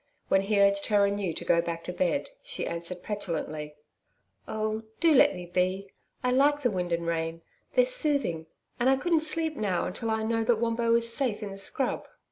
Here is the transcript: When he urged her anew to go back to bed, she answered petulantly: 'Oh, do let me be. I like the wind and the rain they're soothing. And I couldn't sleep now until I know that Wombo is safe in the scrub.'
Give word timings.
When 0.29 0.41
he 0.41 0.59
urged 0.59 0.87
her 0.87 1.05
anew 1.05 1.31
to 1.35 1.45
go 1.45 1.61
back 1.61 1.83
to 1.83 1.93
bed, 1.93 2.31
she 2.41 2.65
answered 2.65 3.03
petulantly: 3.03 3.75
'Oh, 4.47 4.81
do 4.99 5.13
let 5.13 5.35
me 5.35 5.45
be. 5.45 5.91
I 6.23 6.31
like 6.31 6.63
the 6.63 6.71
wind 6.71 6.91
and 6.91 7.03
the 7.03 7.07
rain 7.11 7.43
they're 7.75 7.85
soothing. 7.85 8.47
And 8.79 8.89
I 8.89 8.97
couldn't 8.97 9.19
sleep 9.19 9.55
now 9.55 9.85
until 9.85 10.09
I 10.09 10.23
know 10.23 10.43
that 10.43 10.55
Wombo 10.57 10.95
is 10.95 11.13
safe 11.13 11.43
in 11.43 11.51
the 11.51 11.59
scrub.' 11.59 12.07